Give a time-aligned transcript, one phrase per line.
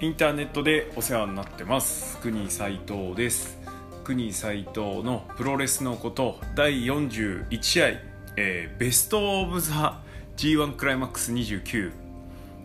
[0.00, 2.18] インターネットでお世話になってます。
[2.18, 3.58] 国斉藤です。
[4.04, 7.86] 国斉藤のプロレスのこと第41試合、
[8.36, 10.00] えーベスト・オブ・ザ・
[10.36, 11.90] G1 クライマックス29、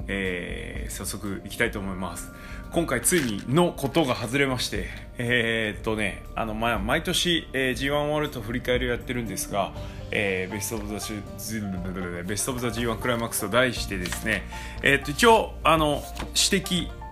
[0.10, 2.32] えー早速いきたいと思います。
[2.72, 4.86] 今回ついにのことが外れまして。
[5.18, 9.74] えーっとねあの、ま、毎年、えー G1 ワールド振り返りをやってるんですが、
[10.12, 14.44] えーベスト・オブ・ザ・ベスト・オブ・ザ・ G1 クライマックスと題してですね、
[14.84, 16.04] えーっと一応あの
[16.36, 17.03] 指摘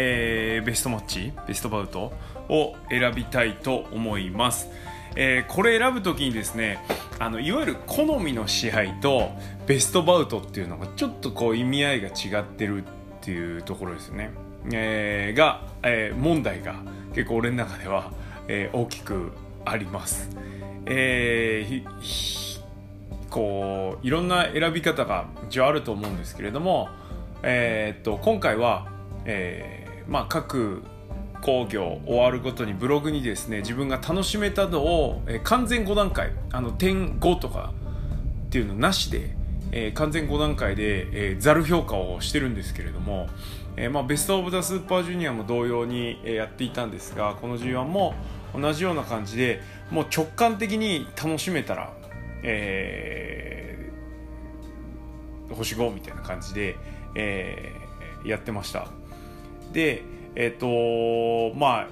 [0.00, 2.12] えーベストマッチベストバウト
[2.48, 4.68] を選びたいと思います、
[5.16, 6.78] えーこれ選ぶときにですね
[7.18, 9.32] あのいわゆる好みの試合と
[9.66, 12.86] ベストバウトっていうのがちょっとこう意味合いが違ってるっ
[13.20, 14.30] ていうところですよね、
[14.72, 16.76] えーが、え問題が
[17.14, 18.12] 結構俺の中では、
[18.46, 19.32] え大きく
[19.64, 20.30] あります、
[20.86, 21.82] え
[23.30, 26.88] こういろんな選び方が一応あると思うんですけれども、
[27.42, 28.86] えーっと今回は、
[29.24, 30.82] えまあ、各
[31.42, 37.72] 工業終わるごとにブログにですね自分が楽しめたのを、えー完全5段階あの点5とか
[38.46, 39.36] っていうのなしで、
[39.70, 43.28] えー完全5段階で、えー、評価をしてるんですけれども、
[43.76, 48.14] えーまあ、ベスト・オブ・ザ・スーパージュニアも同様に、えーやっていたんですがこの G1 も
[48.58, 51.92] 同じような感じでもう直感的に楽しめたら、
[52.42, 56.76] えー星5みたいな感じで、
[57.14, 57.88] えー
[58.24, 58.97] やってました。
[59.72, 60.02] で
[60.34, 61.88] えっ、とまあ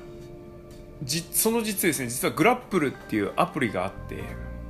[1.02, 4.22] じその実ですね実はグラップルっていうアプリがあって、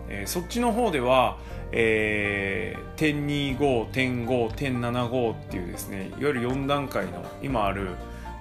[0.08, 1.36] えーそっちの方では、
[1.72, 7.90] えー、点25点5点75っていうですねいわゆる4段階の今ある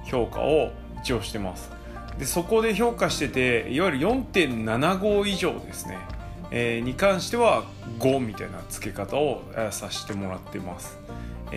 [0.06, 0.72] 評価を
[1.02, 1.72] 一応してます。
[2.18, 5.98] でそこで評価してていわゆる4.75以上ですね、
[6.52, 7.66] えーに関しては
[8.00, 10.98] 5みたいな付け方を、させてもらってます、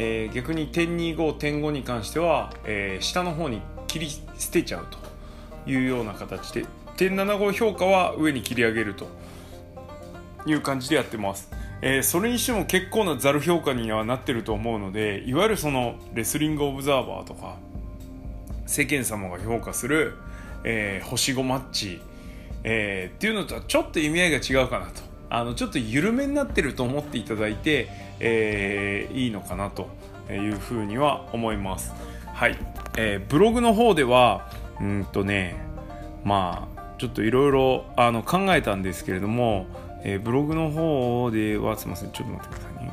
[0.00, 4.22] えー逆に点25点5に関しては、えー下の方に切り捨
[4.53, 6.64] てちゃうというような形で
[6.97, 9.09] 点75評価は上に切り上げると
[10.47, 11.50] いう感じでやってます、
[11.82, 17.56] えーそれにしても結構なザル評価にはなってると思うのでいわゆるそのレスリングオブザーバーとか
[18.66, 20.15] 世間様が評価する、
[20.62, 22.00] えー星5マッチ、
[22.62, 25.07] えーっていうのとはちょっと意味合いが違うかなと。
[25.31, 27.89] あのちょっと緩めになってると思っていただいて、
[28.21, 29.89] えーいいのかなと
[30.31, 31.93] いうふうには思います。
[32.33, 32.56] はい、
[32.97, 34.50] えーブログの方では
[34.81, 35.56] うんとね
[36.25, 37.84] まあちょっといろいろ
[38.25, 39.66] 考えたんですけれども、
[40.05, 42.93] えーブログの方ではすみませんちょっと待ってくださいね。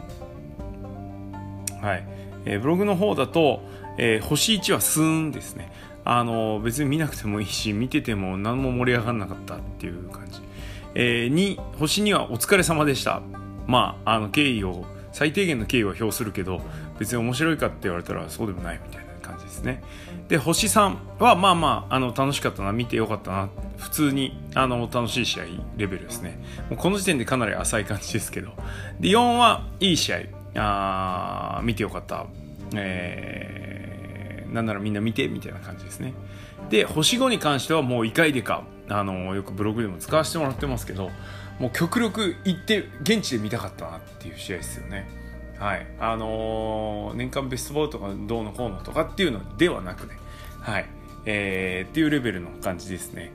[1.82, 2.08] はい、
[2.46, 3.62] えーブログの方だと、
[3.98, 5.72] えー星1はスーンですね。
[6.08, 10.40] あの別に見なくてもいいし見てても何も盛り上がらなかったっていう感じ、
[10.96, 13.22] えー、2星2はお疲れ様でした。
[13.68, 16.62] まああの敬意を最低限の敬意は表するけど
[17.00, 19.84] 別に面白いかって言われたらそうでもないみたいな感じですね。
[20.28, 25.44] で星3はまあまああの楽しかったな見てよかったな普通にあの楽しい試合
[25.78, 26.40] レベルですね。
[26.70, 28.54] もうこの時点でかなり浅い感じですけど。
[29.00, 30.20] で4はいい試合。
[30.58, 32.26] あ見てよかった。
[32.74, 33.56] えー
[34.56, 36.14] なんならみんな見てみたいな感じですね。
[36.70, 38.64] で星5に関してはもう異界でか。
[38.90, 41.10] あのよくブログでも使わせてもらってますけど
[41.60, 45.08] もう極力行って現地で見たかったなっていう試合ですよね。
[45.58, 45.88] はい。
[46.00, 50.18] あのー年間ベストバウトがどうのこうのとかっていうのではなくね。
[50.60, 50.86] はい。
[51.26, 53.32] えーっていうレベルの感じですね。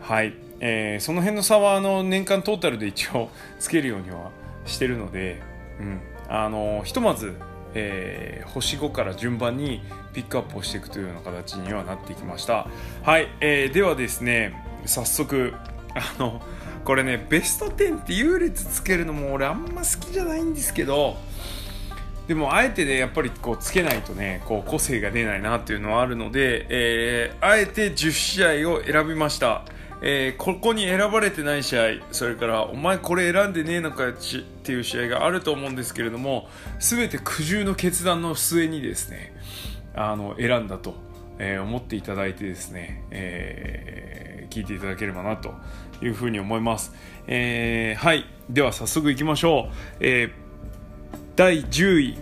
[0.00, 3.30] はい、えーその辺の差はあの年間トータルで一応
[3.60, 4.30] つけるようには
[4.66, 5.40] してるので、
[5.78, 6.00] うん。
[6.28, 7.36] あのひとまず、
[7.74, 9.82] えー星5から順番に
[10.12, 12.66] ピックアップをしていくというような形にはなってきました。
[13.04, 15.54] はい、えーではですね早速
[15.94, 16.40] あの
[16.84, 21.16] これねベスト10って優劣つけるのも俺あんま好きじゃないんですけど
[22.26, 29.64] でもあえてねやっぱりこうつけないとねこう個性が出ないなっていうのはあるので、えーあえて10試合を選びました、
[30.02, 31.82] えーここに選ばれてない試合
[32.12, 34.12] それからお前これ選んでねえのかっ
[34.62, 39.34] ていう試合があると思うんですけれども全て苦渋の決断の末にですね
[39.94, 40.94] あの選んだと、
[41.38, 45.54] えー思っていただいてですね、えー聞いていただければなと
[46.02, 46.92] いうふうに思います、
[47.26, 48.26] えーはい。
[48.50, 50.32] では早速いきましょう、えー
[51.34, 52.18] 第10位。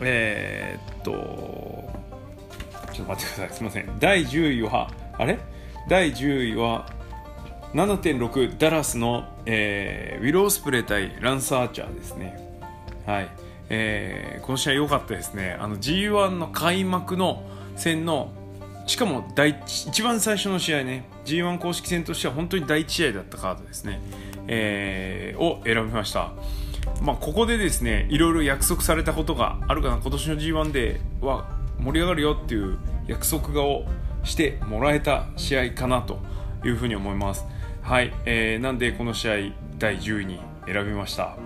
[0.00, 1.12] えーっと
[2.92, 3.56] ちょっと待ってください。
[3.56, 3.98] すみません。
[3.98, 5.38] 第10位はあれ？
[5.88, 6.86] 第10位は
[7.72, 12.38] 7.6ダラスの、えーウィロースプレー対ランス・アーチャーですね。
[13.04, 13.28] はい、
[13.68, 15.56] えーこの試合良かったですね。
[15.58, 17.42] あの G1 の開幕の
[17.76, 18.30] 戦の
[18.86, 24.00] しかも第一一番最初の試合ね G1 公式戦としては本当に第一試合だったカードですね、
[24.46, 26.32] えーを選びました
[27.00, 31.48] まあ、ここでですねいろいろ約束されたことがあるかな今年の G1 では
[31.78, 33.84] 盛り上がるよっていう約束を
[34.22, 36.18] してもらえた試合かなと
[36.64, 37.44] いうふうに思います。
[37.82, 39.34] はい、えー、なんでこの試合
[39.78, 41.36] 第10位に選びました。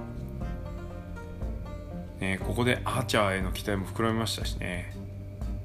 [2.20, 4.92] えー、ここでアーチャーへの期待も膨らみましたしね、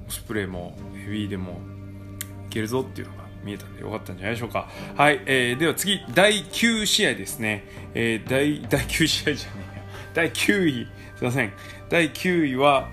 [0.07, 1.61] オスプレイもヘビーでも
[2.47, 4.69] いけるぞっていうのが見えたんでよかったんじゃないでしょうか。
[4.95, 7.65] はい、えー、では次、第9試合ですね。
[7.93, 9.83] えー、第第9試合じゃねえや。
[10.13, 11.53] 第9位、すいません。
[11.89, 12.89] 第9位は、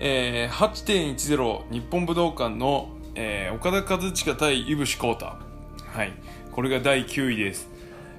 [0.00, 5.26] えー、8.10日本武道館の、えー、岡田和親対井伏浩太。
[5.26, 6.12] はい、
[6.50, 7.68] これが第9位です。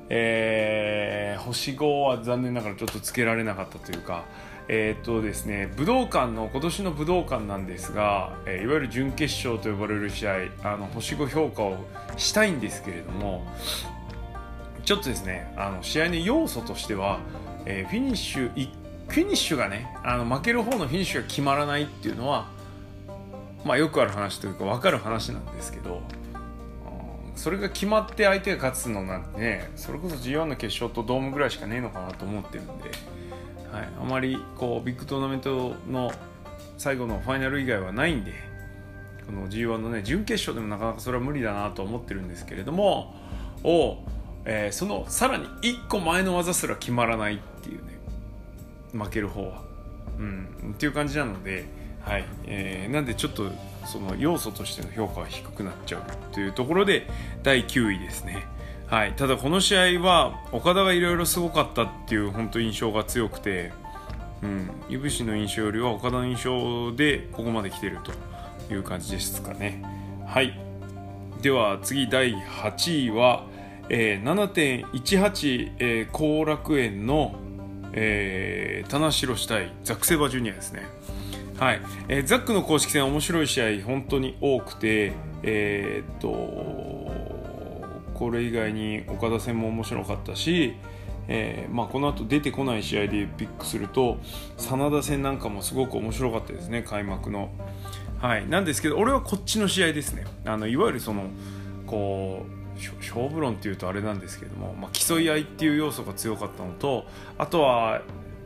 [0.07, 4.23] えー、星5は残念ながらちょっとつけられなかったというか、
[4.67, 10.33] えー、っとですね、武道館の今年の武道館なんですが、えー、いわゆる準決勝と呼ばれる試合
[10.63, 11.85] あの星5評価を
[12.17, 13.45] したいんですけれども
[14.83, 17.19] ちょっとですねあの試合の要素としては、
[17.65, 18.49] えー、フィニッシュ
[19.07, 22.47] フィニッシュがねあの負ける方のフィニッシュが決まらないっていうのは、
[23.63, 26.01] まあ、よくある話というか分かる話なんですけど
[27.35, 32.89] それが決まって相手が勝つのなんてねそれこそ G1 の決勝とドームぐらいしかねえのかなと思ってるんで。
[33.75, 36.09] はい、あまりこうビッグトーナメントの
[36.77, 38.31] 最後のファイナル以外はないんで
[39.25, 43.13] この G1 のね準決勝でもなかなかそれは無理だなと思ってるんですけれども
[43.65, 43.97] を、
[44.45, 47.99] えー、そのさらに1個前の技すら決まらないっていうね
[48.93, 49.61] 負ける方は、
[50.17, 51.65] うん、っていう感じなので、
[51.99, 52.23] はい。
[52.45, 53.51] えー、なんでちょっと
[53.85, 57.09] その要素としての評価は低くなっちゃうというところで
[57.43, 58.45] 第9位ですね。
[58.87, 63.71] はい、ただこの試合は岡田がいろいろすごかったっていう本当印象が強くて、
[64.43, 69.83] うん、いぶしの印象よりは岡田の印象でここまで来てるという感じですかね。
[70.27, 70.65] はい
[71.41, 73.45] では次第8位は、
[73.89, 77.35] えー、7.18後、えー、楽園の、
[77.93, 80.87] えー、棚城市対ザック・セバジュニアですね。
[81.59, 86.29] はいえー、ザックの公式戦面白い試合本当に多くて、えー、っと
[88.15, 90.75] これ以外に岡田戦も面白かったし、
[91.27, 94.17] えーまあ、この後出てこない試合でピックすると
[94.57, 97.51] 真田戦なんかもすごく面白かったですね開幕の。
[98.19, 100.25] はい、なんですけど俺はこっちの試合ですね。
[100.45, 101.29] あのいわゆるその
[101.85, 102.65] こう
[102.99, 107.05] 勝負論っていうとあれなんですけども、まあ、競い合いっていう要素が強かったのと
[107.37, 108.01] あとは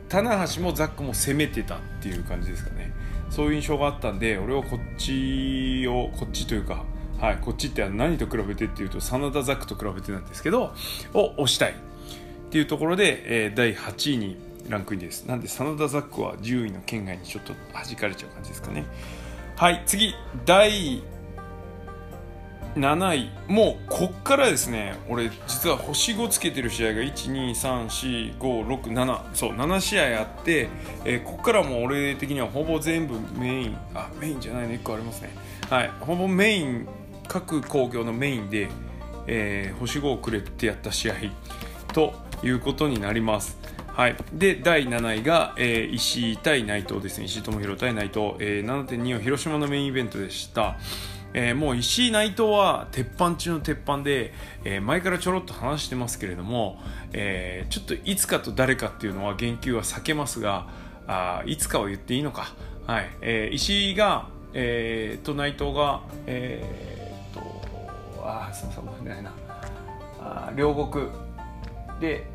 [0.08, 2.92] 棚橋もザックも攻めてたっていう感じですかね。
[3.30, 6.84] そういう印象があったんで俺はこっちをこっちというか
[7.20, 10.74] はい、こっちって何と比べてっていうと真田ザックと比べてなんですけど
[11.14, 11.72] を押したい。
[11.72, 14.38] っていうところで、えー、第8位に
[14.70, 15.26] ランクインです。
[15.26, 18.86] なんで真田ザックは10位の圏外にちょっと弾かれちゃう感じですかね。
[19.56, 20.14] はい次
[20.46, 21.02] 第
[22.76, 23.32] 7位。
[23.48, 30.70] もうこっからですね俺実は星5つけてる試合が1234567そう7試合あって、
[31.04, 33.78] えー、こっからもう俺的にはほぼ全部メイン。
[33.94, 35.36] あメインじゃないの1個ありますね。
[35.70, 36.88] はいほぼメイン
[37.30, 38.68] 各工業のメインで、
[39.28, 41.16] えー、星5をくれてやった試合
[41.94, 43.58] ということになります。
[43.88, 47.26] はい、で第7位が、えー、石井対内藤ですね。
[47.26, 50.78] 石井智弘対内藤、えー、7.2は広島のメインイベントでした。
[51.34, 54.34] えー、もう石井内藤は鉄板中の鉄板で、
[54.64, 56.82] えー、前からちょろっと話してますけれども、
[57.14, 60.68] えー、ちょっといつかと誰かっていうのは言及は避けますが
[61.06, 62.54] あいつかは言っていいのか、
[62.88, 63.10] はい。
[63.22, 66.99] えー、石井が、えー、と内藤が、えー
[68.24, 69.32] ああそうそうごめんな
[70.20, 71.08] あ両国
[72.00, 72.26] で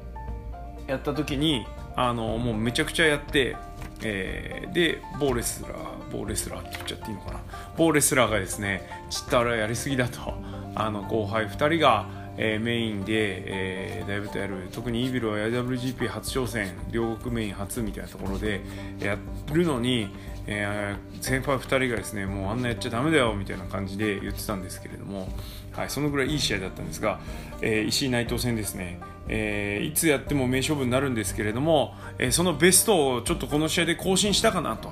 [0.86, 3.56] やった時にあのもうめちゃくちゃやって、
[4.02, 5.74] えー、で某レスラー
[6.12, 7.40] 某レスラーって言っちゃっていいのかな。
[7.76, 10.34] 某レスラーがですねちったらやりすぎだと
[10.74, 14.68] あの後輩2人が、えー、メインで、えー、だいぶとやる。
[14.72, 18.60] 特にイービルは IWGP 初挑戦両国メイン初みたいなところで
[19.00, 19.16] や
[19.52, 20.08] るのに
[20.46, 25.28] えー、先輩2人がですねもうあんなやっちゃだめだよみたいな感じで言ってたんですけれども、
[25.76, 27.20] はい、そのぐらいいい試合だったんですが、
[27.60, 34.90] えー、石井内藤戦ですね、えー、いつやっても名勝負になるんですけれども、えー、そのベストをちょっとこの試合で更新したかなと。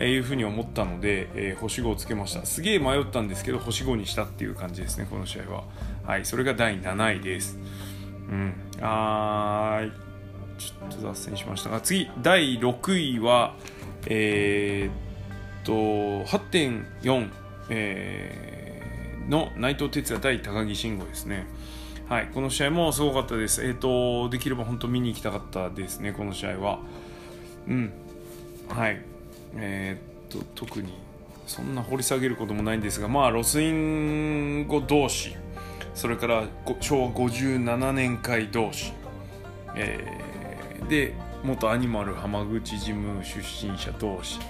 [0.00, 2.46] いうふうに思ったので、えー、星5をつけました。
[2.46, 5.64] すげえ迷ったんですけど星5にしたっていう感じですねこの試合は。
[6.04, 7.58] はいそれが第7位です。
[8.30, 9.90] うんあー
[10.58, 13.54] ちょっと脱線しましたが次第6位は
[14.06, 14.92] えー、っ
[15.64, 15.72] と
[16.28, 17.30] 8.4、
[17.70, 18.57] えー、
[19.28, 21.46] の内藤哲也対高木慎吾ですね。
[22.08, 23.64] はい、この試合もすごかったです。
[23.64, 26.78] えー、と、できれば本当見に行きたかったですね、この試合は。
[27.66, 27.92] うん。
[28.68, 29.00] はい。
[29.54, 30.94] えー、っと、特に
[31.46, 35.36] そんな掘り下げることもないんですが、まあ、ロスインゴ同士、
[35.94, 36.44] それから
[36.80, 38.92] 昭和57年会同士、
[39.74, 44.40] えー、で、元アニマル浜口事務出身者同士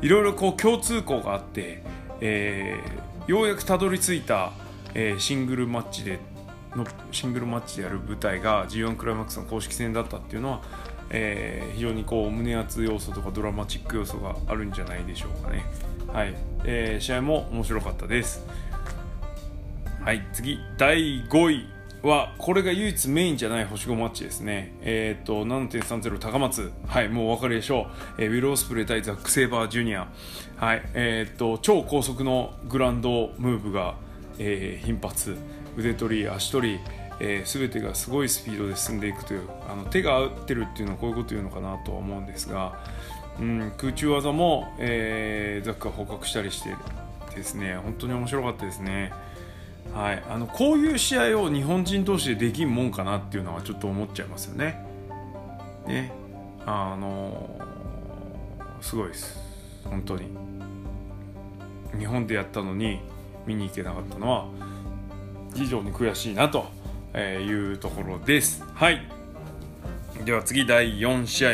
[0.00, 1.82] いろいろこう共通項があって、
[2.20, 4.52] えー、ようやくたどり着いた、
[4.94, 6.18] えー、シングルマッチで
[6.74, 10.62] のシングルマッチでやる舞台が G1 クライマックスの公式戦だったっていうのは、
[11.10, 15.64] えー、非常にこう胸熱要素とかドラマチック要素があるんじゃないでしょうかね。
[16.12, 18.44] はい、えー、試合も面白かったです。
[20.04, 21.71] はい、次、第5位
[22.02, 24.74] は、これが唯一メインじゃない星5マッチですね。
[24.82, 26.72] えっ、ー、と、7.30高松。
[26.86, 27.86] はい、もうお分かりでしょ
[28.18, 28.22] う。
[28.22, 30.08] えー、ウィロースプレー対ザック・セイバージュニア。
[30.56, 33.94] はい、えっ、ー、と、超高速のグランドムーブが、
[34.38, 35.36] えー、頻発。
[35.76, 36.80] 腕取り、足取り、
[37.20, 42.78] えー、全てがすごいスピードで進んでいくというあの手が合ってるっていうのはこういうこと言うのかなとは思うんですが、
[43.38, 46.70] うん、空中技も、えー、ザックが捕獲したりして
[47.34, 49.12] ですね本当に面白かったですね。
[49.94, 54.84] はい、あのこういう試合を日本人同士でできんもんかなっていうのはちょっと思っちゃいますよね。
[55.86, 56.12] ね。
[56.64, 59.38] あのー、すごいです。
[59.84, 60.28] 本当に。
[61.98, 63.00] 日本でやったのに
[63.46, 64.46] 見に行けなかったのは
[65.54, 66.66] 非常に悔しいなと
[67.18, 68.64] いうところです。
[68.74, 69.06] はい。
[70.24, 71.50] では次第4試合、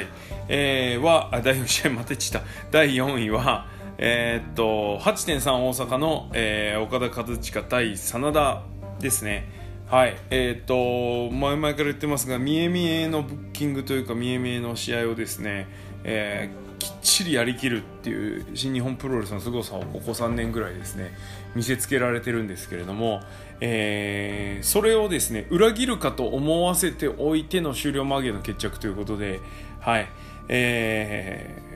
[0.49, 3.67] えー、は第4試合またちた第4位は
[3.99, 8.63] えー、っと8.3大阪の、えー、岡田和親対真田
[9.01, 9.59] ですね。
[9.91, 15.67] はい、えー、っと前々から言ってますが、見え見えのブッキングというか、見え見えの試合をですね、
[16.05, 21.13] えー、きっちりやりきるっていう新日本プロレスの凄さをここ3年ぐらいですね、
[21.57, 23.21] 見せつけられてるんですけれども、
[23.61, 29.41] えー、それをですね、裏切るかと思わせておいての終了間際の決着ということで、
[29.81, 30.09] はい、
[30.49, 31.68] えー、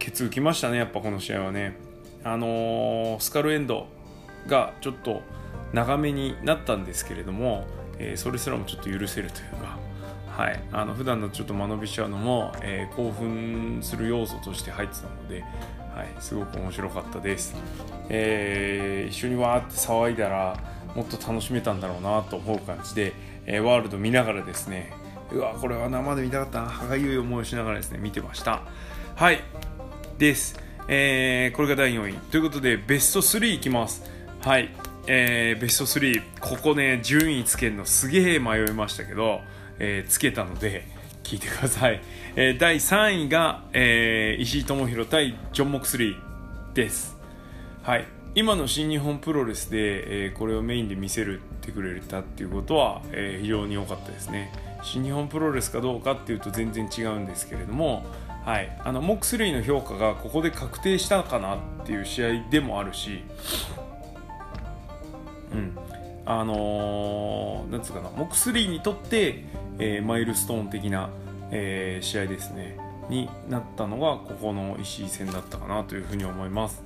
[0.00, 1.76] ケツ浮きましたね、やっぱこの試合はね。
[2.24, 3.86] あのー、スカルエンド
[4.46, 5.20] がちょっと
[5.74, 7.66] 長めになったんですけれども、
[7.98, 9.78] えー、それすらもちょっと許せるというか、
[10.26, 17.54] はい、あの普段のちょっと間延びしちゃうのも、えー、興奮する要素として入ってたので、はい、すごく面白かったです、
[18.08, 20.56] えー、一緒にわーって騒いだら
[20.94, 23.12] もっと楽しめたんだろうなと思う感じで、
[23.44, 24.94] えー、ワールド見ながらですね
[25.30, 26.68] うわこれは生で見たかったな。
[26.68, 28.62] 歯がゆい思いをしながらですね見てました。
[29.14, 29.40] はい。
[30.20, 30.54] です。
[30.86, 32.12] えー、これが第4位。
[32.30, 34.04] ということで、ベスト3いきます。
[34.42, 34.68] はい。
[35.06, 39.40] えー、ベスト3、ここね、順位つけるのすげえ迷いましたけど、
[39.78, 40.86] えー、つけたので、
[41.22, 42.02] 聞いてください。
[42.36, 47.16] えー、第3位が、えー、石井智弘対ジョン・モクスリーです。
[47.82, 48.04] はい。
[48.34, 54.52] 今の新日本プロレスで、えー、これをメインで見せるってくれたっていうことは、えー、非常に良かったですね。
[54.82, 58.04] 新日本プロレスかどうかっていうと全然違うんですけれども、
[58.44, 63.22] はい、あのモックスリーの評価がここで確定したかなっていう試合でもあるし、
[65.52, 65.76] うん、
[66.24, 69.44] あのー、なんつうかな、モックスリーにとって、
[69.78, 71.10] えー、マイルストーン的な、
[71.50, 72.78] えー、試合ですね、
[73.10, 76.82] になったのがここの石井戦だったかなというふうに思います。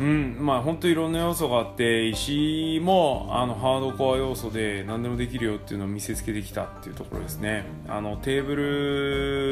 [0.00, 0.36] うん。
[0.40, 7.66] まあ本当いろんな要素があって石井もあのハードコア要素で何でもできるよっていうのを見せつけてきたっていうところですね。
[7.86, 8.56] あのテーブ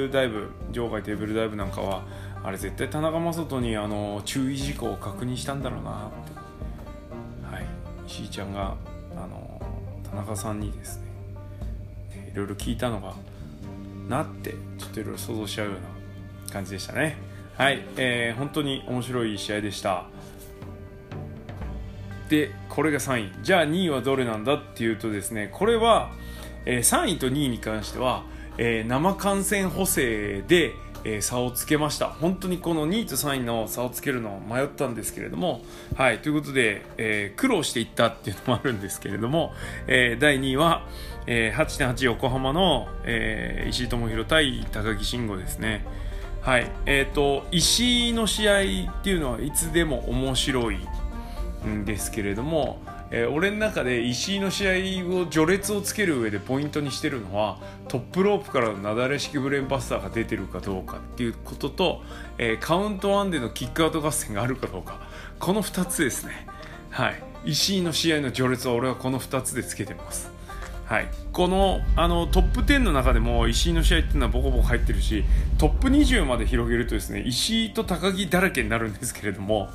[0.07, 2.03] ルダイブ場外テーブルダイブなんかは
[2.43, 6.11] あれ絶対田中将人にあの注意事項を確認したんだろうなっ
[7.51, 7.55] て。
[7.55, 7.67] はい。
[8.07, 8.75] 石井ちゃんが
[9.15, 9.61] あの
[10.11, 11.09] 田中さんにですね
[12.33, 13.15] いろいろ聞いたのが
[14.09, 15.75] なってちょっといろいろ想像しちゃうよう
[16.47, 17.19] な感じでしたね。
[17.59, 20.07] はい、えー、本当に面白い試合でした。
[22.29, 23.33] でこれが3位。
[23.43, 26.11] じゃあ2位はどれなんだっていうとですねこれは、
[26.65, 28.23] えー、3位と2位に関しては、
[28.59, 30.73] えー、生観戦補正で、
[31.05, 32.07] えー、差をつけました。
[32.09, 35.63] 本当にこの2位と3位の差をつけるのを迷ったんですけれども
[35.97, 39.55] はいということで、え、苦労していったっていうのもあるんですけれども、
[39.87, 40.87] え、第2位は、
[41.27, 45.85] えー、8.8横浜の、え、石井智弘対高木慎吾ですね。
[46.41, 48.65] はいえーと石井の試合っ
[49.03, 50.79] ていうのはいつでも面白い
[51.67, 54.69] んですけれども、えー、俺の中で石井の試
[55.03, 62.03] 合を序列をつける上でポイントにしてるのはトップロープからのなだれ式ブレーンバスターが出てるかどうかっていうことと、
[62.39, 65.01] えー、カウント1でのキックアウト合戦があるかどうか。
[65.39, 66.47] この2つですね。
[66.91, 67.23] はい。
[67.45, 70.39] 石井の試合の序列は俺はこの2つでつけてます。
[70.89, 75.23] はい、このあのトップ10の中でも石井の試合っていうのはボコボコ入ってるし
[75.59, 79.69] トップ20まで広げるとですね石井と高木だらけになるんですけれども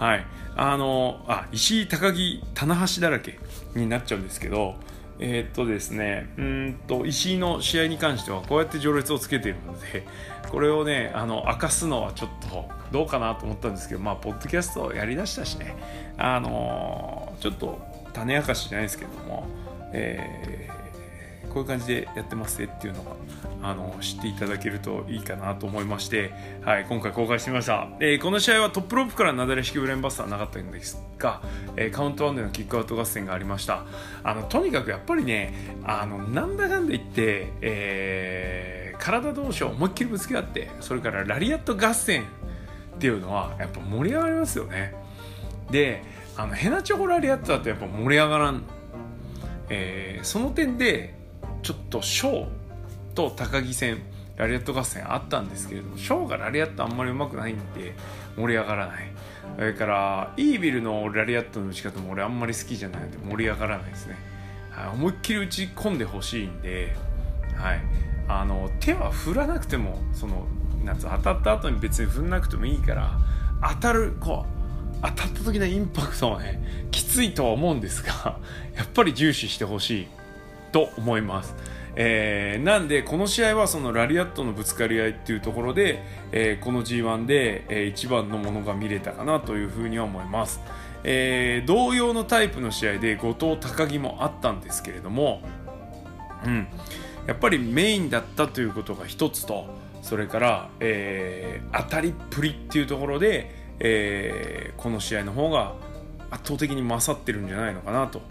[0.00, 0.24] はい、
[0.56, 3.38] あのあ石井、高木、棚橋だらけ
[3.76, 4.76] になっちゃうんですけど、
[5.18, 10.06] えー、っとですね、うんと石井の試合に関してはこうやって序列をつけているので、
[10.50, 15.76] これをね、あの明かすのはちょっとどうかなと思ったんですけど、まあ、ポッドキャストをやりだしたしね、
[16.16, 17.78] あの、ちょっと
[18.14, 19.46] 種明かしじゃないですけども、
[19.92, 20.79] えー、
[21.50, 23.10] こういう感じでやってますねっていうのが
[23.62, 31.42] あの知っていただけるといいかなと思いまして、はい、今回公開してみました、えー、この試合はトップロープからなだれ式ブレーンバスターなかったんですが、
[31.76, 33.84] えー、カウントワンでのキックアウト合戦がありました。
[34.22, 35.54] あのとにかくやっぱりね
[35.84, 42.24] あのなんだかんだ言って、えー、体同士を思いっきりぶつけ合ってそれからラリアット合戦
[42.94, 44.94] っていうのはやっぱ盛り上がりますよね。
[45.70, 46.02] で
[46.36, 48.62] あのヘナチョコラリアットだとやっぱ盛り上がらん、
[49.68, 51.19] えー、その点で
[51.62, 52.46] ちょっとショー
[53.14, 53.98] と高木戦
[54.36, 57.94] ラリアット合戦あったんですけれどもショーがラリアットあんまりうまくないんで
[58.36, 59.12] 盛り上がらない。
[59.56, 64.16] それからイービルのラリアットの打ち方も俺あんまり好きじゃないので盛り上がらないですね、
[64.70, 66.96] はい、思いっきり打ち込んでほしいんで、
[67.56, 67.80] はい、
[68.28, 70.46] あの手は振らなくてもその
[70.84, 73.18] 夏当たった後に別に振んなくてもいいから
[73.62, 78.38] 当たるこう当たった時のインパクトはねきついとは思うんですが
[78.74, 80.19] やっぱり重視してほしい。
[80.72, 81.54] と思います。
[81.96, 90.60] えー、なんでこの試合はそのラリアットのぶつかり合いっていうところで、えー、この G1 で、えー、一番のものが見れたかなというふうには思います、
[91.02, 95.42] えー、同様のタイプの試合で後藤高木もあったんですけれども、
[96.44, 96.68] うん、
[97.26, 99.66] やっぱりメインだったということが一つと
[100.02, 103.50] それから、えー、当たりっぷりっていうところで、
[103.80, 105.74] えー、この試合の方が
[106.30, 108.22] 圧倒的に勝ってるんじゃないのかなと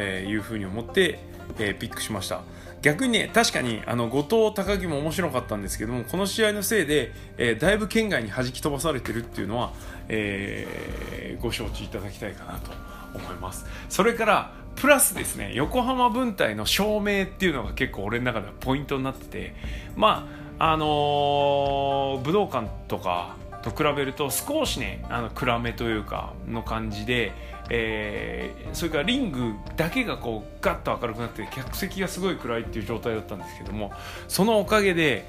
[0.00, 1.18] いうふうに思って、
[1.58, 2.42] えー、ピックしました。
[2.82, 9.72] 逆にね確かにあの後藤高木も面白かったんですけどもこの試合のせいで、えー、だいぶ県外に弾き飛ばされてるっていうのは、
[10.08, 12.72] えー、ご承知いただきたいかなと
[13.14, 13.66] 思います。
[13.88, 19.54] それからプラスですね横浜分隊の照明っていうのが結構俺の中ではポイントになってて
[19.94, 27.32] まああの、武道館とかと比べると少しねあの暗めというかの感じで、
[27.70, 33.92] えー、それからリングだけがこうガッと明るくなって客席がすごい暗いっていう状態だったんですけども
[34.28, 35.26] そのおかげで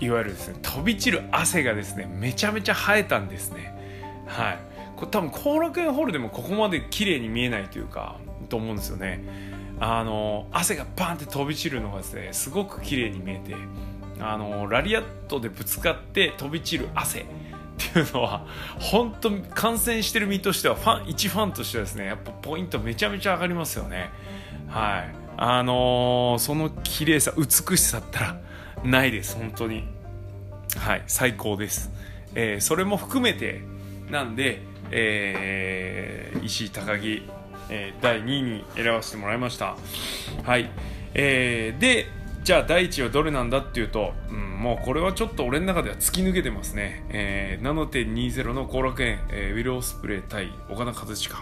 [0.00, 3.74] いわゆるですね飛び散る汗がですねめちゃめちゃ生えたんですね。
[4.26, 4.58] はい。
[4.96, 8.16] これ多分後楽園ホールでもここまで綺麗に見えないというか
[8.48, 9.22] と思うんですよね。
[9.80, 13.56] あの汗がバンって飛び散るのがですねすごく綺麗に見えて
[14.20, 17.26] あのラリアットでぶつかって飛び散る汗
[17.74, 18.46] っていうのは
[18.78, 24.10] 本当観戦してる身としてはファン一ファンとしてはですねやっぱポイントめちゃめちゃ上がりますよね。
[24.68, 25.14] はい。
[25.36, 28.40] あのー、その綺麗さ美しさったら
[28.84, 29.84] ないです本当に。
[30.76, 31.90] はい最高です、
[32.34, 33.62] えー、それも含めて
[34.10, 34.60] なんで、
[34.90, 37.22] えー、石井高木、
[37.70, 39.76] えー、第2位に選ばせてもらいました。
[40.44, 40.70] はい、
[41.14, 42.06] えー、で
[42.42, 51.36] じゃあ第1位はどれなんだっていうと、うん、もうこれはちょっと俺の中では突き抜けてますね、えー、7.20の後楽園、えー、ウィル・オスプレイ対岡田和親。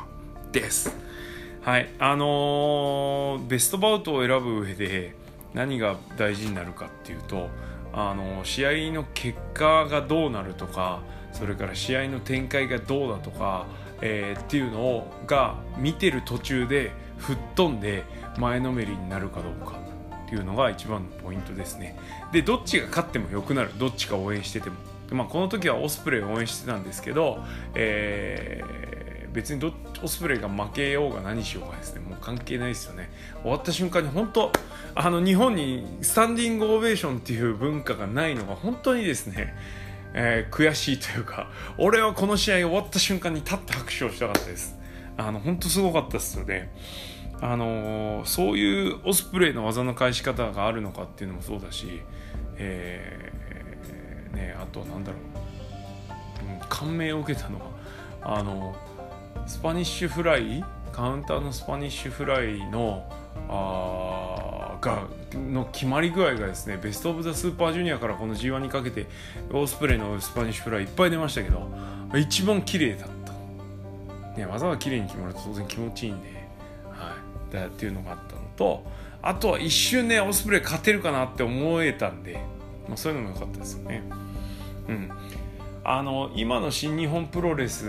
[0.50, 0.92] です。
[1.62, 1.88] はい。
[2.00, 5.14] あのー、ベストバウトを選ぶ上で
[5.54, 7.48] 何が大事になるかっていうと
[7.92, 13.66] あのー、試合の結果がどうなるとかそれから試合の展開がどうだとか、
[14.00, 18.02] えー、っていうのをが見てる途中で吹っ飛んで
[18.36, 19.78] 前のめりになるかどうか
[20.26, 21.96] っていうのが一番のポイントですね。
[22.32, 23.70] でどっちが勝ってもよくなる。
[23.78, 24.76] どっちか応援してても。
[25.10, 33.10] まあ、この時はオスプレイを応援してたんですけど、えー、別にどオスプレイが負けようが何しようがですねもう関係ないですよね。
[33.42, 34.50] 終わった瞬間に本当
[34.94, 39.54] あの日本にスタンディングオベーションっていう文化がないのが本当にですね
[40.14, 44.76] えー、悔しいというか俺はこの試合終わった瞬間に立って拍手をしたかったです。
[45.16, 46.70] あの本当すごかったですよね。
[47.42, 52.00] あのそういうオスプレイの技の返し方があるのかっていうのもそうだし、
[52.56, 57.66] えー、ね、あとなんだろう、うん、感銘を受けたのは
[58.38, 58.76] あの
[59.48, 63.10] スパニッシュフライカウンターのスパニッシュフライの
[63.48, 69.08] あがの決まり具合がですねベスト・オブ・ザ・スーパージュニアからこの G1 にかけて
[69.52, 71.68] オスプレイのスパニッシュフライいっぱい出ましたけど
[72.16, 76.41] 一番綺麗だった、ね、技が綺麗に決まると当然気持ちいいんで。
[77.58, 78.84] ったっていうのがあったのと
[79.20, 82.40] あとは一瞬ねオスプレイ勝てるかなって思えたんで、
[82.88, 84.02] まあ、そういうのも良かったですよね。
[84.88, 85.10] うん、
[85.84, 87.84] あの今の新日本プロレス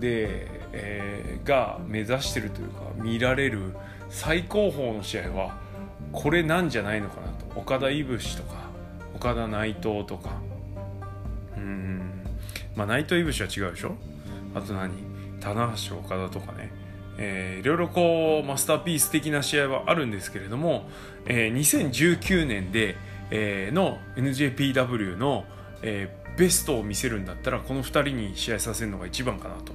[0.00, 3.72] で、えー、が目指してるというか見られる
[4.10, 5.56] 最高峰の試合は
[6.12, 7.58] これなんじゃないのかなと。
[7.58, 8.56] 岡田いぶしとか
[9.14, 10.30] 岡田内藤とか。
[11.56, 12.22] うん。
[12.76, 13.94] まあ内藤いぶしは違うでしょ？
[14.54, 14.90] あと何？
[15.40, 16.70] 棚橋岡田とかね。
[17.18, 20.88] えー、いろいろこうマスターピース的な試合はあるんですけれども、
[21.26, 22.96] えー、2019年で、
[23.30, 25.44] えー、の NJPW の、
[25.82, 29.72] えー、ベストを見せるんだったらこの2人に試合させるのが一番かなと、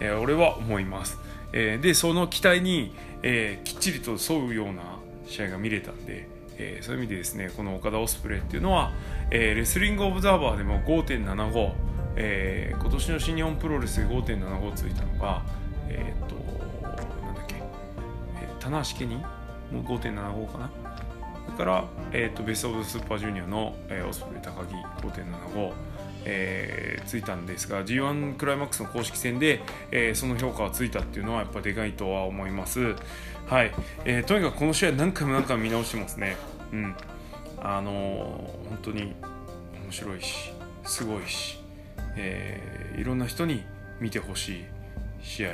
[0.00, 1.18] えー、俺は思います、
[1.52, 4.82] えー、でその期待に、えー、きっちりと沿うような
[5.26, 8.92] 試合が見れたんで、えー、そういう意味でですねこの岡田オスプレイっていうのは、
[9.30, 11.72] えー、レスリングオブザーバーでも5.75、
[12.16, 15.42] えー、今年の新日本プロレスで5.75ついたのが
[15.88, 16.33] えっ、と、
[18.64, 19.16] 棚橋家に
[19.70, 20.70] もう5.75かな
[21.44, 24.74] それから、えーと、ベスト・オブ・スーパージュニアの、えー、オスプレイ高木
[25.06, 25.72] 5.75
[26.26, 32.94] えー、ついたんですが G1 クライマックスの公式戦で、えー、その評価がついたっていうのはやっぱでかいとは思います。
[33.46, 33.74] はい、
[34.06, 36.38] えー、とにかくこの試合何回も何回も見直してますね。
[36.72, 36.94] うん、
[37.60, 39.12] あのー、本当に面
[39.90, 40.52] 白いし
[40.84, 41.60] すごいし、
[42.16, 43.62] えー、いろんな人に
[44.00, 44.64] 見てほしい
[45.22, 45.50] 試合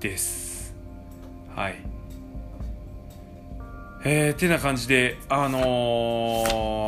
[0.00, 0.74] です。
[1.56, 1.97] はい。
[4.10, 5.60] えー、てな感じで、あの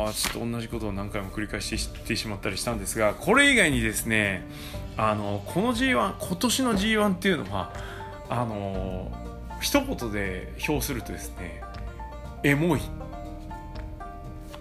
[0.07, 4.43] ー、ちょっと同じことを何回も繰り返してしまったりしたんですが、これ以外にですね、
[4.97, 7.73] あのこの G1、今年の G1 っていうのは、
[8.27, 11.61] あのー、一言で表するとですね、
[12.41, 12.81] エモい。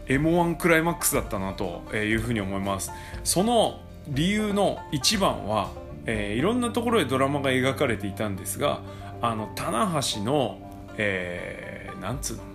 [0.08, 2.92] M1 クライマックスだったなというふうに思います。
[3.24, 5.70] その理由の一番は、
[6.04, 8.82] えー、いろんなところでドラマが描かれていたんですが、
[9.22, 10.58] あの、棚橋の、
[10.98, 11.70] えー
[12.00, 12.49] なんつうの？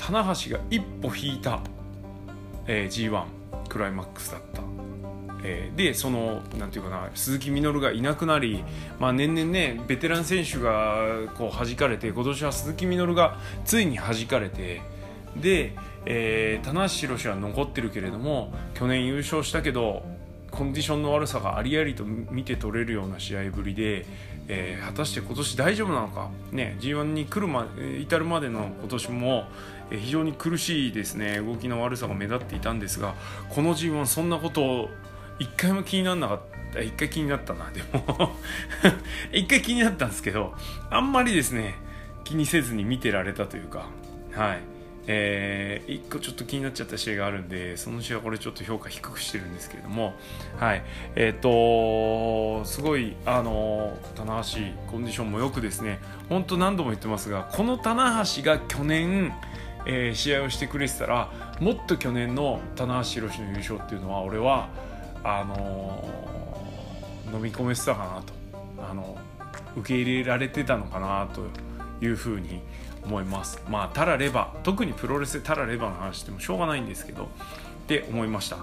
[0.00, 1.60] 棚橋が一歩引いた、
[2.66, 3.24] えー、G1
[3.68, 4.62] クライマックスだった。
[5.42, 8.62] えー、でそのなんていうかな鈴木みのるがいなくなり、
[8.98, 14.82] まあ、年々ねベテラン選手がこう弾かれて今年は鈴木みのるがついに弾かれて
[15.34, 15.72] で、
[16.04, 20.02] えー、棚橋宏は残ってるけれども去年優勝したけど
[20.50, 24.04] コンディションの悪さがありありと見て取れるような試合ぶりで、
[24.48, 27.66] えー、果たして今年大丈夫なのか、ね、G1 に来るま
[28.00, 29.44] 至るまでの今年も、
[29.90, 31.40] 非常に苦しいですね。
[31.40, 33.14] 動きの悪さが目立っていたんですが
[33.48, 34.90] この G1 そんなことを
[35.38, 36.40] 一回も気にならなかっ
[36.72, 36.80] た。
[36.80, 37.70] 一回気になったな。
[37.70, 38.32] でも
[39.32, 40.54] 一回気になったんですけど
[40.88, 41.74] あんまりですね
[42.24, 43.86] 気にせずに見てられたというか
[44.32, 44.60] はい。
[45.06, 50.14] えー、1個ちょっと気になっちゃった試合があるんでその試合はこれちょっと評価低くしてるんですけれども
[50.58, 50.84] はい。
[51.16, 54.58] えっ、ー、とすごいあの棚橋
[54.90, 55.98] コンディションもよくですね
[56.28, 59.32] 本当何度も言ってますがこの棚橋が去年
[59.86, 64.68] えー、試合をしてくれてたらもっと去年の棚橋宏の優勝っていうのは俺は
[65.24, 68.40] あのー、飲み込めてたかなと
[68.90, 69.18] あの
[69.76, 71.42] 受け入れられてたのかなと
[72.04, 72.60] いうふうに
[73.04, 73.62] 思います。
[73.68, 77.26] まあたられば特にプロレスでたらればの話でもしょうがないんですけどっ
[77.86, 78.58] て思いました。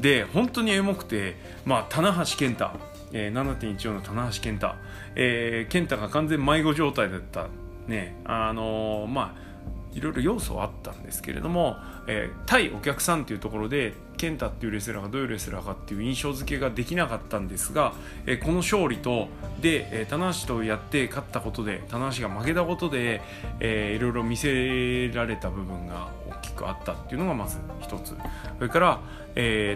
[0.00, 2.70] で本当にエモくてまあ棚橋健太、
[3.12, 4.74] えー、7.14の棚橋健太、
[5.16, 7.48] えー、健太が完全迷子状態だった
[7.86, 8.16] ね。
[8.24, 9.49] あのー、まあ
[9.92, 11.76] いろいろ要素はあったんですけれども、
[12.06, 17.92] えー、対お客さんというところで健太っていうレスラーがどういうレスラーかっていう印象付けができなかったんですが、
[18.26, 19.28] えー、この勝利と
[19.60, 23.20] で、えー、棚橋とやって勝ったことで棚橋が負けたことで、
[23.60, 28.14] いろいろ見せられた部分が大きくあったっていうのがまず一つ。
[28.58, 29.00] それから、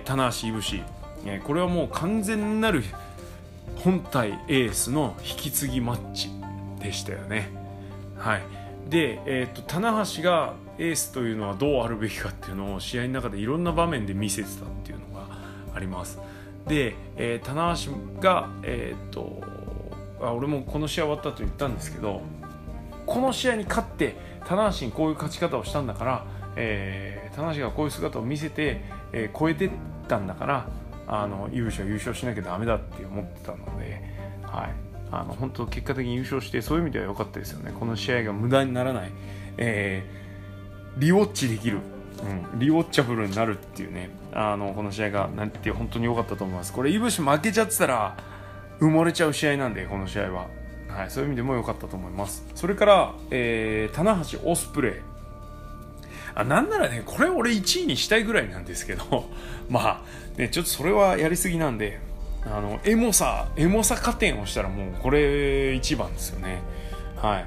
[0.04, 0.82] 棚橋いぶし、
[1.44, 2.84] これはもう完全なる
[3.76, 6.30] 本体エースの引き継ぎマッチ
[6.80, 7.48] でしたよね。
[8.16, 8.42] はい。
[8.88, 15.26] で、えーと、棚橋がエースというのはどうあるべきかっていうのを試合の中でいろんな場面で見せてたっていうのが
[15.74, 16.18] あります。
[16.66, 19.42] で、えー、棚橋が、えーと、
[20.20, 22.22] あ俺もこの試合終わったと言ったんですけど
[23.06, 24.16] この試合に勝って
[24.46, 28.80] 棚橋にこういう勝ち方をしたんだから、えー、棚橋がこういう姿を見せて、
[29.12, 29.70] えー、超えてっ
[30.08, 30.68] たんだから
[31.06, 34.00] あの優勝優勝しなきゃダメだって思ってたので、
[34.42, 37.72] はい、あの本当結果的に優勝してそういう意味では良かったですよね。
[37.78, 39.12] この試合が無駄にならない、
[39.56, 41.78] えー、リウォッチできる、
[42.52, 44.10] うん、リウォッチャブルになるっていうね。
[44.32, 46.72] あのこの試合がなんて本当に良かったと思います。
[46.72, 48.16] これいぶし負けちゃってたら
[48.80, 50.48] 埋もれちゃう試合なんでこの試合は、
[50.88, 52.44] はい、そういう意味でも良かったと思います。
[52.54, 54.92] それから、えー、棚橋オスプレイ。
[56.36, 59.30] あなんならねこれ俺1位にしたいぐらいなんですけど。
[59.70, 60.02] まあ
[60.36, 62.00] ねちょっとそれはやりすぎなんで
[62.46, 66.62] あのエモさエモさ加点をしたらもうこれ一番ですよね。
[67.16, 67.46] はい。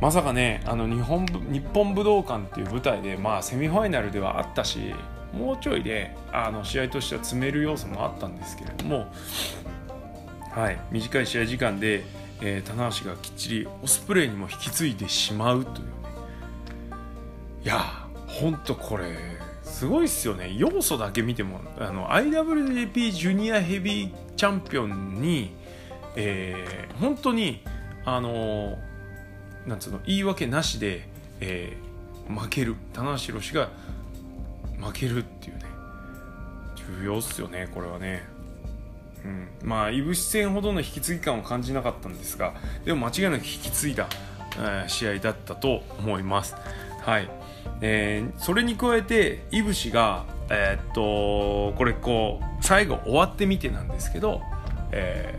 [0.00, 4.92] まさかねあの日本日本武道館っていう舞台でまあセミファイナルではあったし
[5.32, 9.12] もうちょいであの試合としては詰める要素もあったんですけれども
[10.50, 10.78] はい。
[10.90, 12.02] 短い試合時間で、
[12.42, 15.92] えー、棚橋がきっちりオスプレイにも引き継いでしまうというね。
[17.64, 17.78] いや
[18.26, 19.16] ほんとこれ
[19.62, 20.52] すごいっすよね。
[20.56, 25.54] 要素だけ見てもあの IWGP ジュニアヘビーチャンピオンに、
[26.16, 27.62] えー、本当に
[28.04, 28.76] あの
[29.68, 31.06] なんつうの言い訳なしで、
[31.38, 33.68] えー、負ける棚橋宏が
[34.80, 35.64] 負けるっていうね
[36.98, 38.24] 重要っすよねこれはね。
[39.24, 44.08] うん、まあいぶし戦ほどの引き継ぎ感を感じなかったんですがでも間違いなく引き継いだ、
[44.56, 46.56] えー、試合だったと思います。
[47.02, 47.30] はい
[47.80, 54.40] えー、それに加えていぶしが、えー、っとこれこう最後終わってみてなんですけど、
[54.92, 55.38] え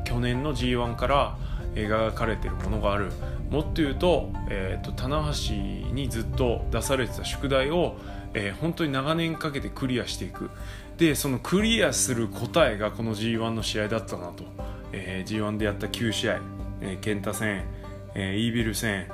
[0.00, 1.38] ー、去年の g 1から
[1.76, 3.12] 描かれてるものがある。
[3.50, 7.94] もっと言うと,、えーと、棚橋にずっと出されてた宿題を、
[8.34, 10.50] えー、本当に長年かけてクリアしていく。
[10.98, 14.42] でそのクリアする答えがこの g 1の試合だったなと、
[14.90, 16.40] えー、g 1でやった9試合、
[16.80, 17.62] えー、健太戦、
[18.16, 19.06] えー、イービル戦、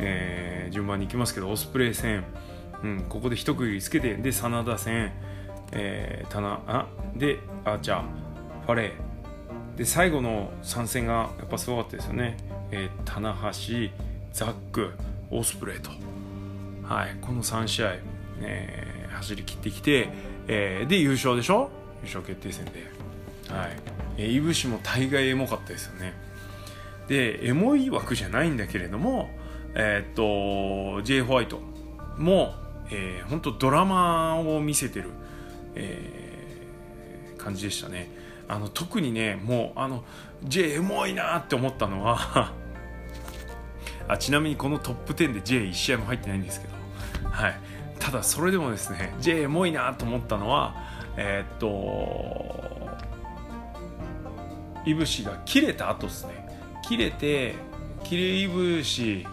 [0.00, 2.24] えー、順番にいきますけどオスプレイ戦、
[2.82, 5.12] うん、ここで一区切りつけてで真田戦、
[5.72, 8.02] えー、棚あでアーチャー
[8.66, 9.76] ファレー。
[9.76, 12.38] で最後の参戦がやっぱすごかったですよね、
[12.70, 13.92] えー、棚橋
[14.32, 14.92] ザック
[15.30, 15.90] オスプレイと、
[16.82, 17.92] はい、この3試合、
[18.40, 20.08] えー、走り切ってきて、
[20.48, 21.70] えー、で優勝でしょ？
[22.02, 22.90] 優勝決定戦で、
[23.50, 23.76] はい。
[24.18, 26.14] え、いぶしも大概エモかったですよね。
[27.06, 29.28] でエモい枠じゃないんだけれども
[29.74, 30.14] えー、っ
[30.96, 31.20] と J.
[31.20, 31.60] ホワイト
[32.16, 32.54] も、
[32.90, 35.10] えー、本当ドラマを見せてる、
[35.76, 38.08] えー、感じでしたね。
[38.48, 40.04] あの特にねもうあの
[40.44, 42.52] J エモいなって思ったのは
[44.08, 46.74] あちなみにこのトップ10で J1 試合も入ってないんですけど、
[47.28, 47.58] はい、
[47.98, 50.76] ただそれでもですね J エモいなと思ったのは
[51.16, 52.66] えー、っと
[54.84, 56.46] いぶしが切れた後ですね。
[56.82, 57.56] 切れて
[58.04, 59.26] 切れいぶし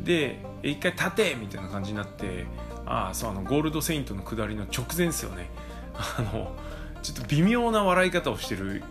[0.00, 2.44] で一回立てみたいな感じになって
[2.84, 5.48] ああそうあのゴールドセイントの下りの直前ですよね。
[5.98, 6.54] あの
[7.02, 8.82] ちょっと微妙な笑い方をしてる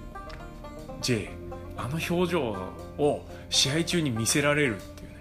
[1.01, 1.29] J
[1.77, 2.55] あの表情
[2.97, 5.15] を試合中に見せられるっていうね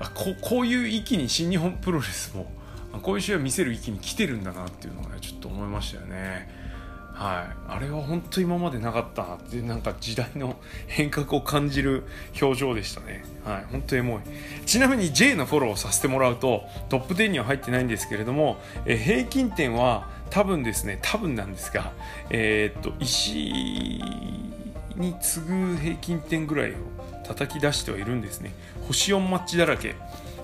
[0.00, 2.50] あここういう域に新日本プロレスも
[3.02, 6.61] こういう試合を見せる域に来てるんだなっていうのが、ね、ちょっと思いましたよね。
[7.22, 10.56] はい、あれは本当今までなかったなってなんか時代の
[10.88, 12.02] 変革を感じる
[12.40, 14.20] 表情でしたね、はい、本当エモい。
[14.66, 18.56] ちなみに J のフォローをさせてもらうとトップ10には入ってないんですけれども
[18.86, 21.92] え平均点は多分ですね多分なんですが
[22.30, 24.02] えー、っと石
[24.96, 26.74] に次ぐ平均点ぐらいを
[27.24, 28.52] 叩き出してはいるんですね。
[28.88, 29.94] 星4マッチだらけ、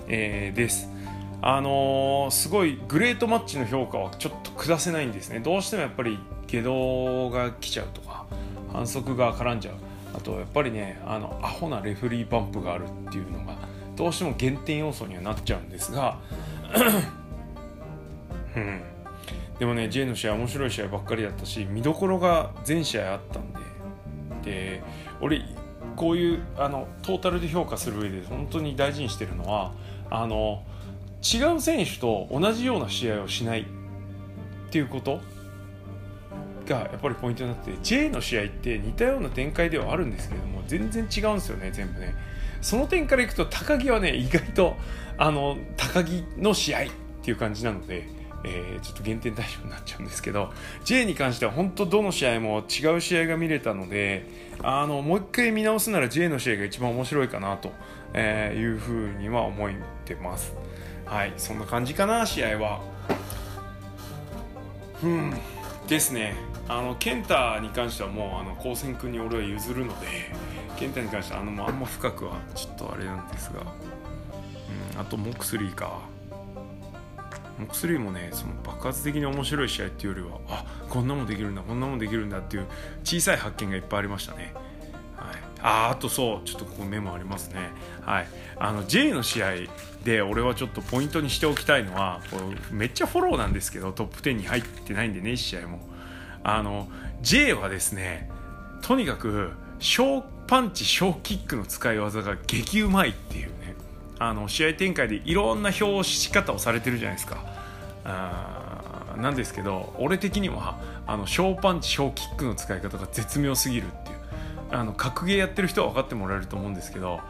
[0.07, 0.89] えー、です。
[1.41, 5.41] あのー、すごいグレートマッチの評価はちょっと下せないんですね。
[5.41, 8.27] どうしてもやっぱり下道が来ちゃうとか
[8.73, 9.75] 反則が絡んじゃう。
[10.15, 13.55] あとやっぱりねあのアホなレフリーバンプがあるっていうのが
[13.95, 16.19] どうしても減点要素にはなっちゃうんですが
[18.57, 18.83] うん。
[19.59, 23.59] でもね J の試合面白い試合ばっかりだったし見どころが全試合あったんで。
[24.45, 24.83] で
[25.21, 25.43] 俺
[25.97, 29.73] こういうあのトータルで評価する上で本当に大事にしてるのは
[30.11, 30.63] あの
[31.23, 33.65] 違う選手と同じような試合をしないっ
[34.71, 35.21] ていうこと
[36.69, 42.15] がやっぱりポイントになって J の試合って似たような展開ではあるんですけども全然違うんですよね全部ね。
[42.61, 44.77] その点からいくと高木はね意外と
[45.17, 46.87] あの高木の試合っ
[47.23, 48.09] ていう感じなので、
[48.45, 50.53] えー、ちょっと減点対象になっちゃうんですけど
[50.85, 54.27] J に関しては本当どの試合も違う試合が見れたので
[54.63, 57.73] あのもう一回見直すなら J の試合が一番面白いかなと
[58.19, 59.71] いうふうには思っ
[60.05, 60.53] てます。
[61.05, 62.81] はいそんな感じかな試合は。
[65.03, 65.33] うん
[65.89, 66.35] ですね。
[66.69, 70.07] あの健太に関してはもうあの高専君に俺は譲るので
[70.77, 73.63] 健太に関してはあのうあんま深くはちょっとあれなんですが、
[74.95, 76.01] うん、あとモクスリーか
[77.59, 82.67] モクスリーもねその爆発的に面白い試合っていうよりはあこんなもんできるんだこんなもんできるんだっていう
[83.03, 84.53] 小さい発見がいっぱいありましたね。
[85.17, 87.71] はい、ああとそうちょっとここメモありますね。
[88.03, 88.29] はい、
[88.59, 89.53] あの J の試合
[90.05, 92.37] で俺はちょっとポイントにしておきたいのはこ
[92.71, 95.88] めっちゃフォローなんですけどトップ10に入ってないんでね試合も。
[96.45, 96.89] あの
[97.23, 98.31] J はですね
[98.83, 103.75] とにかく小パンチ小キックの使い技が激うまいっていうね。
[104.19, 107.45] あの試合展開でいろんな表し方をされてるじゃないですか。
[108.05, 114.19] あなんですけど俺的にはあの小パンチ小キックの使い方が絶妙すぎるっていう。
[114.71, 117.21] あの格ゲーやってる人は分かってもらえると思うんですけど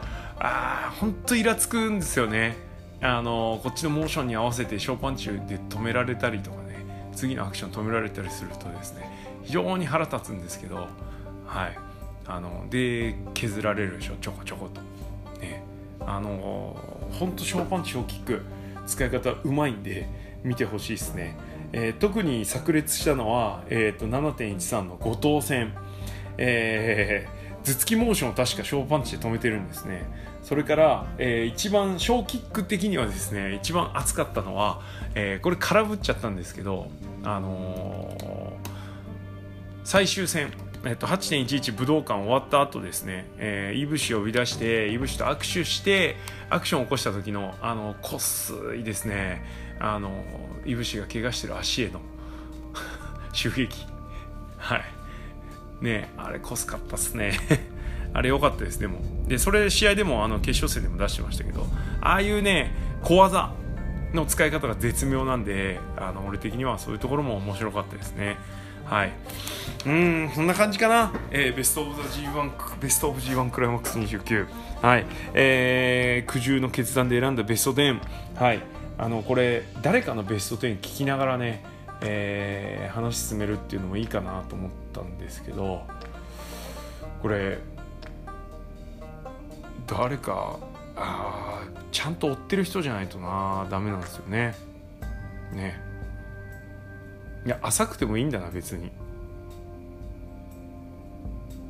[0.40, 2.56] あーほんとイラつくんですよね。
[3.00, 6.84] あのこっちのモーションに合わせて小パンチで止められたりとかね。
[7.14, 9.10] 次のアクション止められたりするとですね
[9.44, 10.88] 非常に腹立つんですけど
[11.46, 11.78] はい。
[12.26, 14.82] あので削られるでしょちょこちょこと。
[15.40, 15.62] ね。
[16.00, 16.76] あの
[17.18, 18.42] ほんと小パンチ小キック
[18.86, 20.06] 使い方うまいんで
[20.44, 21.36] 見てほしいですね、
[21.72, 25.74] えー、特に炸裂したのは、えーと、7.13の後藤戦
[26.38, 30.04] えー、頭突きモーションを確か小パンチで止めてるんですね。
[30.42, 34.80] それから、えー、一番小キック的にはですね一番熱かったのは、
[35.14, 36.90] えー、これ空振っちゃったんですけど
[37.24, 38.68] あのー、
[39.84, 40.52] 最終戦
[40.84, 46.14] えっと、8.11武道館終わった後ですね、えー、イブシを呼び出してイブシと握手して
[46.50, 49.44] アクションを起こした時のあのこっすいですね
[49.80, 50.24] あの
[50.64, 52.00] イブシが怪我してる足への
[53.32, 53.86] 襲撃。
[54.56, 54.84] はい。
[55.80, 57.38] ねあれこすかったっすね。
[58.14, 59.00] あれ良かったですでも。
[59.26, 61.66] でそれ試合でもあの決勝戦でも出してましたけど
[62.00, 63.52] ああいうね小技
[64.14, 68.36] の使い方が絶妙なんであの俺的にはそういうところも面白かったですね。
[68.84, 69.12] はい。
[69.86, 74.46] うんそんな感じかな、えー、ベスト・オブ・ザ・ G1 ベスト・オブ・ G1 クライマックス29
[74.82, 75.06] はい。
[75.34, 78.00] えー、苦渋の決断で選んだベスト10
[78.36, 78.62] はい。
[78.96, 81.62] あのこれ誰かのベスト10聞きながらね、
[82.00, 85.82] えー、話進めるっていうのもいいかなと思ったんですけど
[87.22, 87.58] これ
[89.86, 90.58] 誰か
[91.00, 93.66] あちゃんと追ってる人じゃないとな。
[93.70, 94.54] ダメなんですよね。
[95.52, 95.80] ね。
[97.46, 98.90] いや浅くてもいいんだな別に。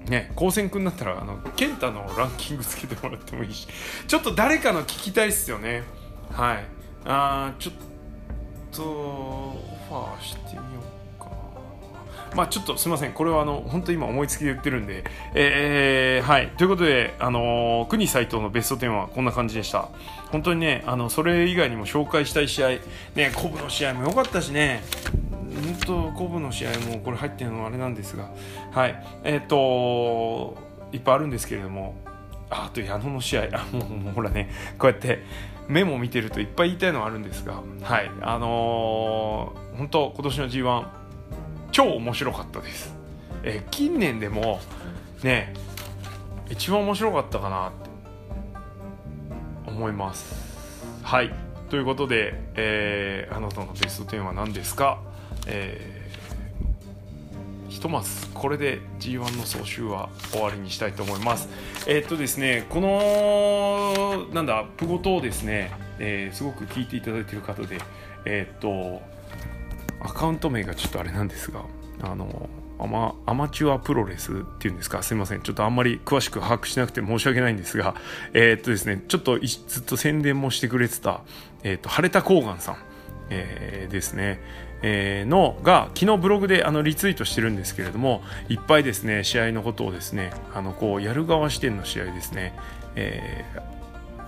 [0.06, 3.68] ね高専君だったらあの健太のランキングつけてもらってもいいし。
[4.06, 5.82] ちょっと誰かの聞きたいっすよね。
[6.32, 6.64] はい。
[7.04, 7.74] あちょっ
[8.72, 10.97] とオファーしてみようか。
[12.34, 13.12] まあちょっとすみません。
[13.12, 15.04] これはあの本当今思いつきで言ってるんで。
[15.34, 16.48] えー、はい。
[16.56, 19.88] ということであの国斎藤のベスト10はこんな感じでした。
[20.30, 22.68] 本当にねあのそれ以外にも紹介したい試合。
[23.14, 24.82] ねコブの試合も良かったしね。
[25.30, 28.30] 本当コブの試合もこれ入ってるのはあれなんですが。
[28.72, 29.04] はい。
[29.24, 30.56] えっ、ー、と
[30.92, 31.96] いっぱいあるんですけれども。
[32.50, 33.48] あと矢野の試合。
[33.52, 34.50] あもうもうほらね。
[34.78, 35.22] こうやって
[35.68, 37.62] メモを見てるといっぱい言いたいのはあるんですが。
[37.82, 38.10] はい。
[38.22, 40.86] あのー、本当今年の G1
[41.78, 42.92] 超面白かったです、
[43.44, 44.58] えー、近年でも
[45.22, 45.54] ね
[46.50, 47.88] 一番面白かったかなって。
[49.68, 50.34] 思います。
[51.04, 51.32] はい。
[51.70, 55.00] ということで、えー、あなたのベスト10は何ですか？
[55.46, 56.08] えー
[57.68, 61.48] ひとまずこれで G1 の総集は終わりにしたいと思います。
[61.86, 67.78] えー、っとですねこのなんだプゴトをですね、えー、すごく聞いていただいている方で
[68.24, 69.00] えー、っと
[70.00, 71.64] アカウント名がちょっとあれなんですが
[72.02, 75.02] あのアマアマチュアプロレスっていうんですか？
[75.02, 75.42] すいません。
[75.42, 77.96] ちょっとあんまり詳しく把握しなくて申し訳ないんですが
[78.34, 81.22] えー、っとですねちょっとずっと宣伝もしてくれてた、
[81.64, 82.76] えー、っと晴れたコーガンさん、
[83.30, 84.40] えー、ですね。
[84.80, 92.54] えー、のが昨日ブログであのリツイートしてるんですけれどもいっぱいですね試合のことをですねあのこうやる側視点の試合ですね、
[92.94, 93.60] えー、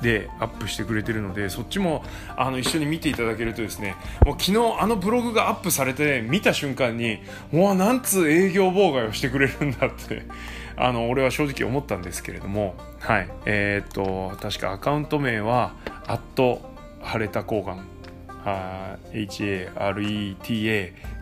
[0.03, 2.05] でアップしてくれてるのでそっちも
[2.37, 7.19] あの一緒に見ていただけるとですねもう昨日あのブログがアップされて見た瞬間に
[7.53, 10.23] もうなんつ営業妨害をしてくれるんだって
[10.77, 13.29] あの俺は正直思ったんですけれどもはい。
[13.47, 15.75] えー、っと確かアカウント名は
[16.07, 16.61] 「アット
[17.03, 17.81] 晴れた交換」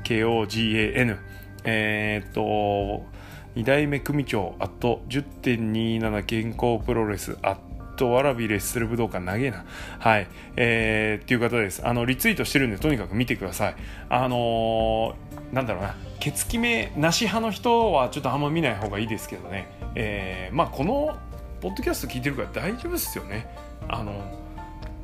[0.05, 1.19] HARETAKOGAN
[1.65, 2.41] えー、っと
[3.57, 7.59] 2代目組長あと10.27健康プロレスあ
[7.99, 9.67] とわらびレッスル武道館長えな。
[9.99, 10.27] はい。
[10.57, 11.87] えー、っていう方です。
[11.87, 13.75] あのリツイートしてるんでとにかく見てください。
[14.09, 15.95] あのー、なんだろうな。
[16.21, 19.69] ケツ決めなし派の人はちょっとあんま見ない方がいいですけどね。
[19.95, 21.19] えー、まあこの
[21.61, 23.47] ポッドキャスト聞いてるから大丈夫ですよね。
[23.89, 24.13] あの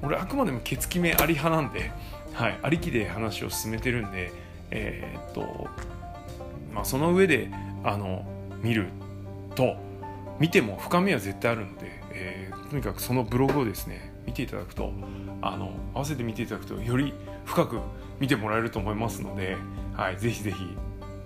[0.02, 1.90] 俺あくまでもケツ決めあり派なんで、
[2.32, 4.32] はい、ありきで話を進めてるんで、
[4.70, 5.68] えー、っと
[6.74, 7.50] まあ、その上で
[7.84, 8.26] あの
[8.60, 8.88] 見る
[9.54, 9.76] と
[10.40, 14.92] 見ても深みは絶対あるので、えー、とにかくそのブログをですね見ていただくと
[15.42, 17.12] あの合わせて見ていただくとより
[17.44, 17.78] 深く
[18.20, 19.56] 見てもらえると思いますので、
[19.94, 20.76] はい、ぜひぜひ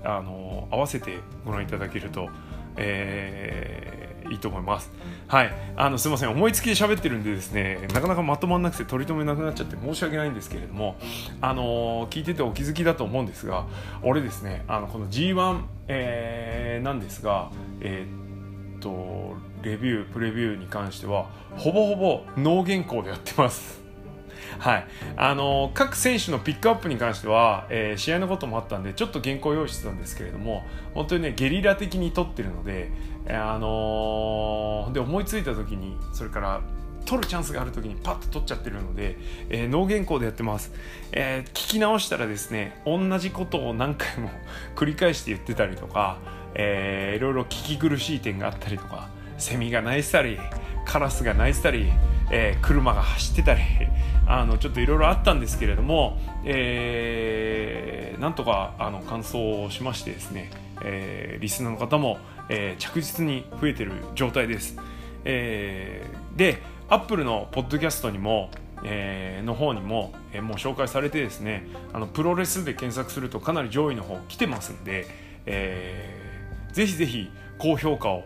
[0.04, 2.28] あの合わせてご覧いただけると、
[2.76, 4.90] えーいいと思います。
[5.26, 10.96] はい、あのすみません思いつきで喋ってるんでですねなかなかまとまらなくて取り留めなくなっちゃって申し訳ないんですけれども
[11.40, 13.66] あの聞いててお気づきだと思うんですが
[14.02, 23.78] 俺ですねあのこの G1、えー、なんですがえー、っとレビュープレビューに関してはほぼほぼノー原稿でやってます。
[24.58, 32.90] はいあの各選手のピックアップに関しては、えー、試合のこともあったんでちょっと原稿用意してたんですけれども本当にねゲリラ的に撮ってるので、
[33.28, 36.60] あの、で思いついた時にそれから
[37.08, 39.16] 取るチャンスがある時にパッと取っちゃってるので、
[39.48, 40.72] えー、脳原稿でやってます、
[41.12, 44.30] えー、聞き直したらですね同じことを何回も
[44.76, 46.18] 繰り返して言ってたりとか、
[46.54, 49.08] えー、いろいろ聞き苦しい点があったりとか
[49.38, 50.38] セミが鳴いてたり
[50.84, 51.86] カラスが鳴いてたり、
[52.30, 53.60] えー、車が走ってたり
[54.26, 60.50] あのちょっといろいろあったんですけれども、えー、なんとかあの完走しましてですね、
[60.82, 62.18] えー、リスナーの方も、
[62.48, 64.76] えー、着実に増えてる状態です。
[65.24, 66.58] えー、で、
[66.88, 68.50] アップルのポッドキャストにも、
[68.84, 75.06] えー、の方にも、えー、もう紹介されてですねあのプロレスで検索するとかなり上位の方来てますんで、
[75.46, 76.18] え
[76.72, 78.24] ぜひぜひ高評価を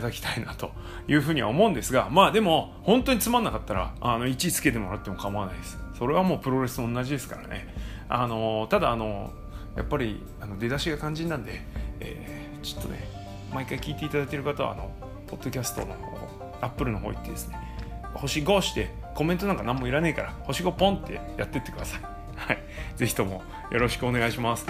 [0.00, 0.72] ただきたいなと
[1.08, 5.78] いうふうには思うんですがまあでも本当につまんなかったらあの1位つけてもらっても構わないです。
[5.98, 7.72] それはもうプロレスと同じですからね。
[8.08, 9.32] あのただあの
[9.76, 11.62] やっぱりあの出だしが肝心なんで、
[12.00, 13.08] えー、ちょっとね
[13.52, 14.90] 毎回聞いていただいている方はあの
[15.26, 15.96] ポッドキャストの
[16.60, 17.56] アップルの方行ってですね
[18.14, 22.00] 星5してコメントなんか何もいらねえから星5ポンってやってってください。
[22.36, 22.58] はい。
[22.96, 24.66] ぜひともよろしくお願いします。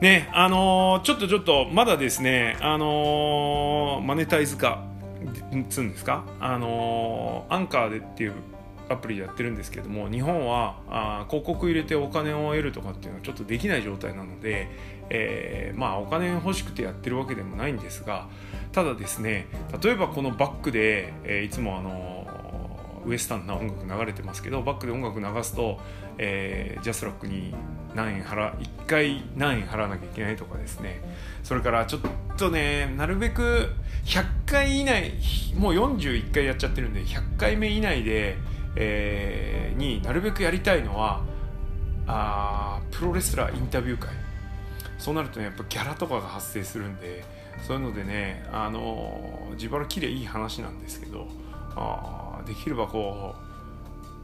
[0.00, 4.82] ねあのー、ちょっとちょっとまだですねあのー、マネタイズ化
[5.68, 6.24] つんですか？
[6.40, 8.34] あのー、アンカーでっていう
[8.88, 14.68] アプリでやってるんですけども日本はあ広告入れてお金を得るとかっていうのはちょっとできない状態なので、
[15.10, 18.26] えー、まあお金欲しくてやってるわけでもないんですが
[18.72, 19.46] ただですね
[19.82, 22.26] 例えばこのバックで、えー、いつもあの
[23.06, 25.78] ウエスタンな音楽流れてますけどバックで音楽流すと、
[26.18, 27.54] えー、ジャスラックに
[27.94, 31.02] 何円払1回何円払わなきゃいけないとかですね。
[31.42, 32.02] それからちょっ
[32.36, 33.70] とねなるべく
[34.04, 35.12] 100回以内
[35.56, 38.36] もう41回やっちゃってるんで100回目以内で
[38.76, 41.22] えー、になるべくやりたいのは
[42.06, 44.10] あプロレスラーインタビュー会。
[44.98, 47.24] そうなるとねやっぱギャラとかが発生するんで
[47.66, 51.26] そういうのでねあの自腹きれいい話なんですけど
[51.74, 53.34] あできればこ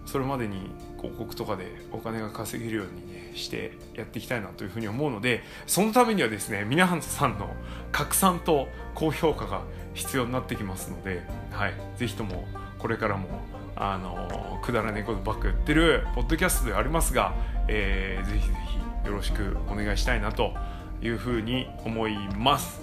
[0.07, 3.06] うそれまでに広告とかでお金が稼げるように
[3.37, 7.55] してやっていきたいなというふうに思うのでそのためにはですね皆さんの
[7.93, 9.63] 拡散と高評価が
[9.95, 12.45] 必要になってきますので、はい、ぜひとも
[12.79, 13.29] これからも
[13.77, 17.35] あのくだらねえことばっか言ってるポッドキャストではありますが、
[17.69, 18.55] えー、ぜひぜ
[19.03, 20.55] ひよろしくお願いしたいなと
[21.03, 22.81] いうふうに思います。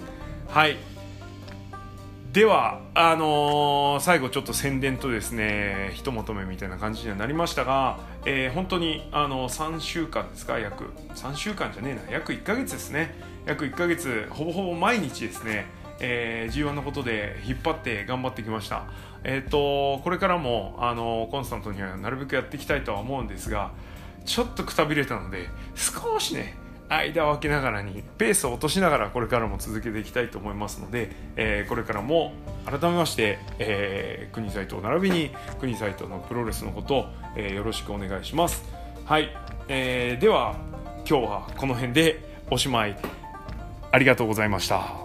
[0.48, 0.93] はい。
[2.34, 10.58] ではあのー、最後ちょっと宣伝とですねひとまとめみたいな感じにはなりましたが、えー、本当にあの3週間ですか？
[10.58, 12.12] 約3週間じゃねえな。
[12.12, 13.14] 約1ヶ月ですね。
[13.46, 15.66] 約1ヶ月ほぼほぼ毎日ですね
[16.00, 18.82] えー、G1 のことで引っ張って頑張ってきました。
[19.22, 23.70] えっ、ー、と、これからも、あの、コンスタントにはなるべくやっていきたいとは思うんですが、
[24.24, 26.56] ちょっとくたびれたので、少しね、
[26.88, 32.32] 間を空けながらに、ペースを落としながらこれからも続けていきたいと思いますので、えー、これからも
[32.66, 35.30] 改めまして、えー、国斎藤並びに
[35.60, 37.06] 国斎藤のプロレスのことを、
[37.36, 38.62] えー、よろしくお願いします。
[39.04, 39.34] はい、
[39.68, 40.56] えー、では
[41.08, 42.20] 今日はこの辺で
[42.50, 42.96] おしまい。
[43.90, 45.04] ありがとうございました。